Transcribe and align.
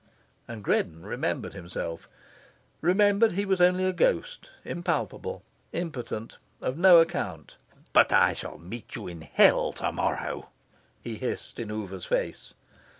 And 0.47 0.63
Greddon 0.63 1.03
remembered 1.05 1.53
himself 1.53 2.09
remembered 2.81 3.33
he 3.33 3.45
was 3.45 3.61
only 3.61 3.85
a 3.85 3.93
ghost, 3.93 4.49
impalpable, 4.65 5.43
impotent, 5.73 6.37
of 6.59 6.75
no 6.75 6.97
account. 6.99 7.53
"But 7.93 8.11
I 8.11 8.33
shall 8.33 8.57
meet 8.57 8.95
you 8.95 9.05
in 9.07 9.21
Hell 9.21 9.73
to 9.73 9.91
morrow," 9.91 10.49
he 11.03 11.17
hissed 11.17 11.59
in 11.59 11.69
Oover's 11.69 12.07
face. 12.07 12.55